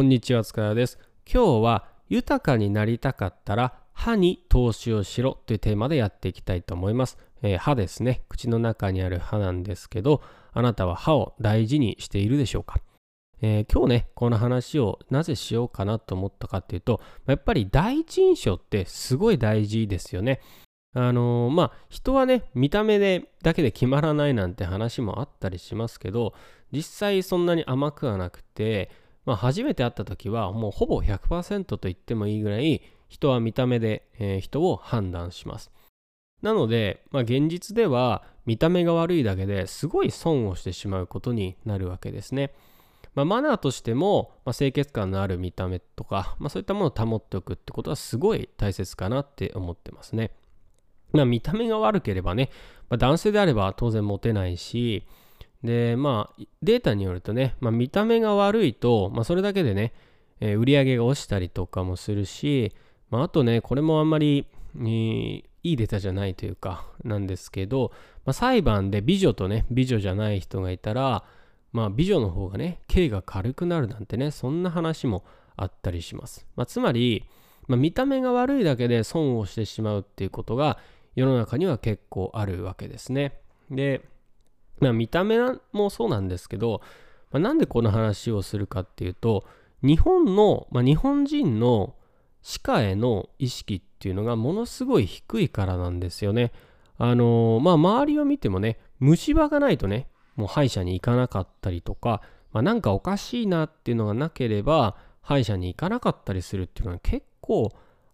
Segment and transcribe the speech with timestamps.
[0.00, 0.98] こんにちは塚谷です。
[1.30, 8.22] 今日は豊かになりたかったら歯に投資をしろというテーマでやっていきたいと思います、えー、歯ですね。
[8.30, 10.22] 口の中にある歯なんですけど
[10.54, 12.80] あなたは歯を大事にしているでしょうか？
[13.42, 20.40] えー、今日ね、この話をなぜしようかなと思ったかっていうと、やっぱり第一印象ってすごい大事ですよね。
[20.94, 26.32] あのー、まあ、人はね、見た目でだけで決まらないなんて話もあったりしますけど、
[26.72, 28.90] 実際そんなに甘くはなくて、
[29.24, 35.70] まあ、初めて会った時はもうほぼ100%と言ってもいいぐらい人は見た目で、えー、人を判断します。
[36.42, 42.52] なので、まあ、現実では見た目が悪いだけですごい損をしてしまうことになるわけですね。
[43.14, 50.30] まあ、マナーとしても、まあ、清潔感のある見た目とか、まあ、そういったものを保っておくってことはすごい大切かなって思ってますね。
[51.12, 52.50] まあ、見た目が悪ければね、
[52.88, 55.06] まあ、男性であれば当然モテないし、
[55.62, 59.92] で、まあ、データによるとね、まあ、見た目が悪いと、まあ、それだけでね、
[60.40, 62.72] えー、売り上げが落ちたりとかもするし、
[63.10, 67.92] まあ、あとね、これもあんまり、えー、いいデータじゃないというか、なんですけど、
[68.24, 71.24] まあ、裁判で美女とね、美女じゃない人がいたら、
[71.72, 75.24] まあ、美女の方がね、刑が軽くなるなんてね、そんな話も
[75.56, 76.46] あったりします。
[76.56, 77.26] まあ、つまり、
[77.68, 80.78] まあ、見た目が悪いだけで損をしてしまうっていうことが
[81.14, 83.38] 世の中には結構あるわけですね。
[83.70, 84.02] で、
[84.80, 85.38] まあ、見た目
[85.72, 86.80] もそうなんですけど、
[87.30, 89.44] まあ、なんでこの話をするかっていうと
[89.82, 91.94] 日本の、まあ、日本人の
[92.42, 96.52] 歯科への意識っていうのがものすごい低いからなんですよね。
[96.96, 100.06] あのー、まあ周りを見てもね虫歯がないとね
[100.36, 102.22] もう歯医者に行かなかったりとか、
[102.52, 107.70] まあ、なんかおかしいなっていうのがなければ歯医者に行かなかったりするっていうのは結構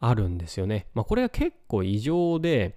[0.00, 0.86] あるんですよね。
[0.94, 2.76] まあ、これは結構異常で、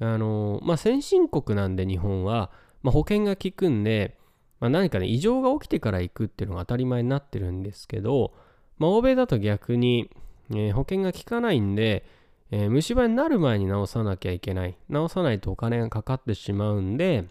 [0.00, 2.50] あのー、まあ、先進国なんで日本は
[2.82, 4.16] まあ、保険が効くんで、
[4.60, 8.32] まあ、何かね、異常が起きてから行くっていうのが当たり前になってるんですけど、
[8.78, 10.10] まあ、欧米だと逆に、
[10.50, 12.04] えー、保険が効かないんで、
[12.50, 14.76] えー、虫歯になる前に治さなきゃいけない。
[14.90, 17.24] 治さないとお金がかかってしまうんで、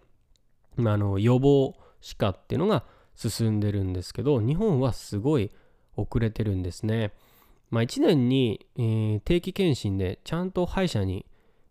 [0.76, 2.84] まあ、あの予防歯科っていうのが
[3.16, 5.52] 進んでるんですけど、日本はすごい
[5.96, 7.14] 遅れてるんですね。
[7.72, 11.26] まあ、1年に、えー、定期検診でちゃんと歯医者に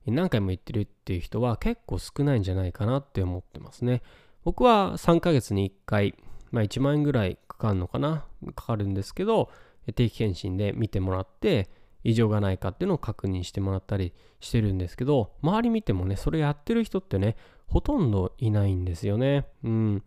[0.06, 4.02] 何回も行ってるっていう人は結構少ないんじゃないかなって思ってますね。
[4.44, 6.14] 僕は3ヶ月に1回、
[6.50, 9.50] まあ1万円ぐらいかかるのかなかかるんですけど、
[9.94, 11.68] 定期検診で見てもらって、
[12.04, 19.46] 異常がないかっていうのを確認してもらったりしてるんですけど、周り見てもね、それやってる人ってね、ほとんどいないんですよね。
[19.64, 20.02] うん。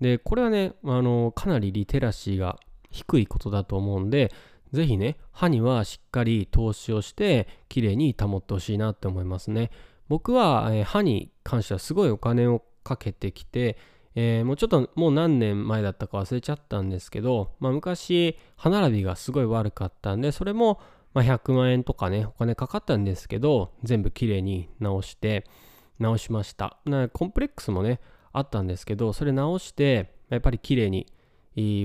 [0.00, 2.58] で、これはね、あの、かなりリテラシーが
[2.90, 4.32] 低いことだと思うんで、
[4.72, 9.70] ぜひね、歯にはしっかり投資をして、きれいに保ってほしいなって思いますね。
[10.08, 13.76] 僕は、えー、歯に関してはすごいお金をかけてきて、
[14.14, 20.80] えー、もうちょっともう何年前だったか忘れちゃったんですけど、まあ、昔歯並びがすごい悪かったんでそれも
[21.12, 25.44] ま100万円とかねお金かかったんですけど全部きれいに直して
[25.98, 26.78] 直しました
[27.12, 28.00] コンプレックスもね
[28.32, 31.06] あったんですけどそれ直してやっぱりきれいに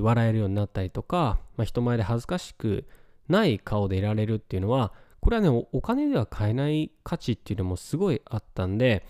[0.01, 2.85] 笑えるようになったりとか、まあ、人前で恥ずかしく
[3.29, 9.05] ない顔でいられるっていうのはこれはねお金では買えない価値っていうのもすごいあったんで、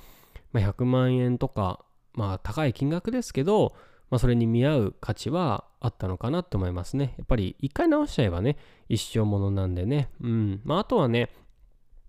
[0.51, 1.83] まあ、100万円とか
[2.13, 3.73] まあ高い金額ですけど、
[4.09, 7.16] まあ、それに見合う価値はあったのかなと思いますね。
[7.17, 8.57] やっぱり一回直しちゃえばね
[8.89, 10.09] 一生ものなんでね。
[10.22, 10.61] うん。
[10.63, 11.29] まああとはね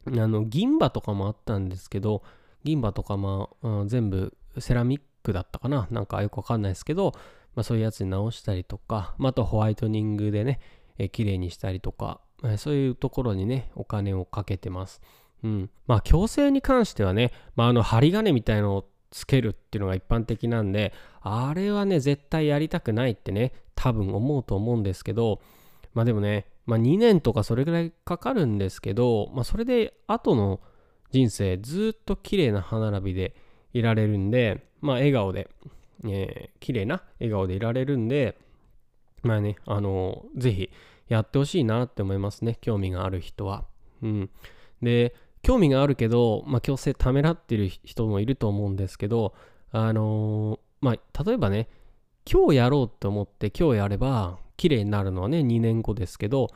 [0.07, 2.23] あの銀歯とかもあったんですけど
[2.65, 5.87] 銀歯とかまあ、うん、全部セラミックだったかな。
[5.91, 7.15] なんかよくわかんないですけど
[7.55, 10.61] まあ、そういうやつに直したりとか、まあ、あとホワイトニングでね、
[10.99, 15.01] えー、綺麗にしたりとか、えー、そういうところにね、お金をかけてます。
[15.45, 15.71] うん。
[15.87, 25.41] まあ、矯正に関してはね、まあ、あの、針金みたいのをつけるっていうのが一般的なんで、あれはね、絶対やりたくないってね、多分思うと思うんですけど、
[25.95, 30.61] まあでもね、まあ2年とかそれぐらいかかるんですけど、まあそれで後の
[31.11, 33.37] 人生ずっと綺麗な歯並びで
[33.73, 35.49] いられるんで、まあ笑顔で
[36.05, 38.39] えー、綺麗な笑顔でいられるんで、
[39.23, 40.71] まあね、あのー、ぜひ
[41.09, 42.59] やってほしいなって思いますね。
[42.61, 43.65] 興味がある人は。
[44.03, 44.31] うん。
[44.83, 49.35] で、興味があるけど、まあ、強制ためらってる人もいると思うんですけど、
[49.71, 51.69] あのー、まあ、例えばね、
[52.31, 56.49] 今日やろうって思って今日やれば綺麗になるのはね、2年後ですけど、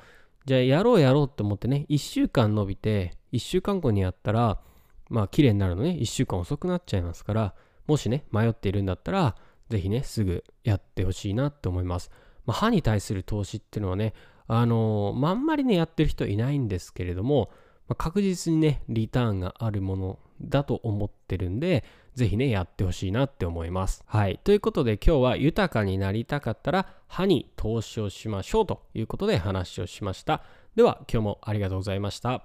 [0.44, 4.60] じゃあやろうやろうって思ってね、1週間伸びて、1週間後にやったら、
[5.08, 7.54] まあ綺麗になるのね、1週間遅くなっちゃいますから、
[7.86, 9.36] もしね、迷っているんだったら、
[9.68, 12.10] ぜひね、すぐやってほしいなって思います。
[12.44, 14.14] まあ、歯に対する投資っていうのはね、
[14.48, 17.50] あのー、まあ、んまりね、やってる人いないんですけれども、
[17.88, 21.84] まあ、確実にね、リターンがあるものだと思ってるんで、
[22.14, 24.02] ぜひね、やってほしいなって思います。
[24.06, 24.40] はい。
[24.42, 30.42] ということで今日は豊かになりたかったら歯に投資をしましょうということで話をしました。
[30.76, 32.44] では今日もありがとうございました。